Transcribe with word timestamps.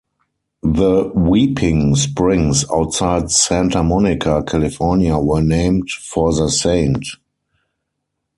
The 0.63 1.11
"weeping" 1.13 1.93
springs 1.95 2.65
outside 2.73 3.29
Santa 3.29 3.83
Monica, 3.83 4.41
California 4.47 5.15
were 5.19 5.41
named 5.43 5.91
for 5.91 6.33
the 6.33 6.49
saint. 6.49 7.05